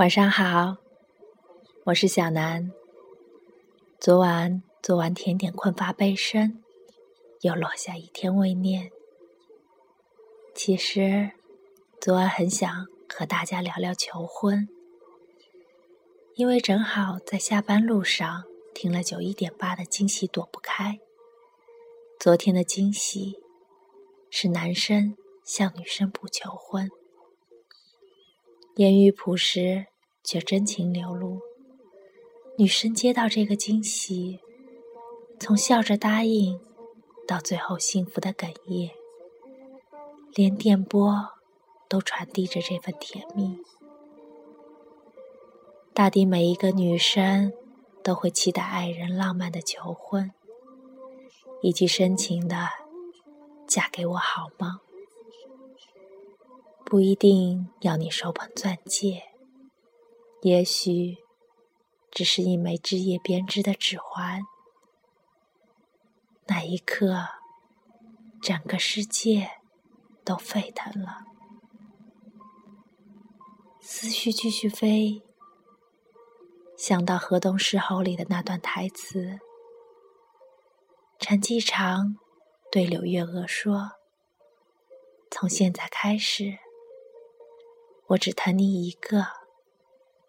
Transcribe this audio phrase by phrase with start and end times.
[0.00, 0.78] 晚上好，
[1.84, 2.72] 我是小南。
[3.98, 6.64] 昨晚做完甜点，困乏背身，
[7.42, 8.90] 又落下一天未念。
[10.54, 11.32] 其实，
[12.00, 14.66] 昨晚很想和大家聊聊求婚，
[16.32, 18.44] 因为正好在下班路上
[18.74, 20.98] 听了九一点八的惊喜躲不开。
[22.18, 23.38] 昨天的惊喜
[24.30, 25.14] 是男生
[25.44, 26.88] 向女生不求婚，
[28.76, 29.88] 言语朴实。
[30.30, 31.40] 却真情流露。
[32.56, 34.38] 女生接到这个惊喜，
[35.40, 36.60] 从笑着答应，
[37.26, 38.92] 到最后幸福的哽咽，
[40.32, 41.30] 连电波
[41.88, 43.58] 都传递着这份甜蜜。
[45.92, 47.52] 大抵每一个女生
[48.04, 50.30] 都会期待爱人浪漫的求婚，
[51.60, 52.68] 以及深情的
[53.66, 54.80] “嫁给我好吗？”
[56.86, 59.24] 不一定要你手捧钻戒。
[60.42, 61.18] 也许
[62.10, 64.40] 只是一枚枝叶编织的指环，
[66.46, 67.26] 那一刻，
[68.40, 69.50] 整个世界
[70.24, 71.26] 都沸腾了。
[73.82, 75.22] 思绪继续飞，
[76.74, 79.40] 想到《河东狮吼》里的那段台词：
[81.18, 82.16] 陈继常
[82.72, 83.92] 对柳月娥说
[85.30, 86.58] ：“从现在开始，
[88.06, 89.39] 我只疼你一个。”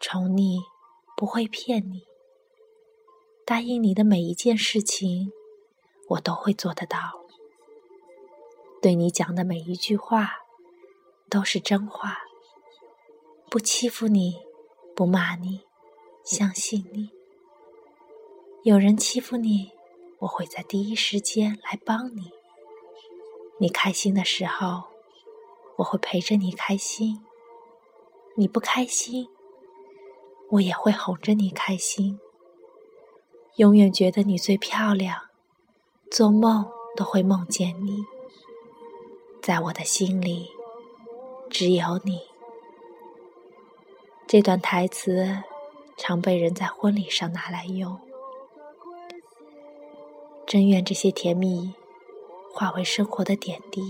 [0.00, 0.60] 宠你，
[1.16, 2.06] 不会骗你。
[3.44, 5.32] 答应你的每一件事情，
[6.10, 6.98] 我都会做得到。
[8.80, 10.36] 对你讲的每一句话，
[11.28, 12.18] 都是真话。
[13.50, 14.40] 不欺负你，
[14.94, 15.62] 不骂你，
[16.22, 17.10] 相信你。
[18.62, 19.72] 有人欺负你，
[20.20, 22.30] 我会在第一时间来帮你。
[23.58, 24.84] 你开心的时候，
[25.78, 27.24] 我会陪着你开心。
[28.36, 29.28] 你不开心。
[30.50, 32.18] 我也会哄着你开心，
[33.56, 35.24] 永远觉得你最漂亮，
[36.10, 36.66] 做梦
[36.96, 38.04] 都会梦见你，
[39.42, 40.48] 在我的心里
[41.50, 42.22] 只有你。
[44.26, 45.42] 这段台词
[45.96, 48.00] 常被人在婚礼上拿来用，
[50.46, 51.74] 真愿这些甜蜜
[52.54, 53.82] 化为生活的点滴，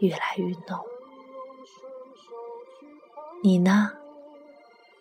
[0.00, 0.80] 越来越浓。
[3.42, 3.99] 你呢？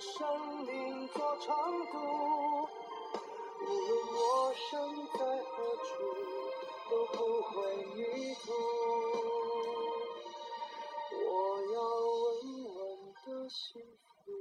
[0.00, 1.54] 生命多长
[1.92, 1.98] 度
[3.60, 4.80] 无论我身
[5.12, 5.90] 在何处
[6.90, 8.50] 都不会迷途
[11.12, 11.28] 我
[11.74, 11.78] 要
[12.16, 12.28] 稳
[12.64, 12.80] 稳
[13.26, 13.82] 的幸
[14.24, 14.32] 福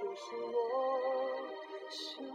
[0.00, 0.56] 这是我
[1.90, 2.29] 心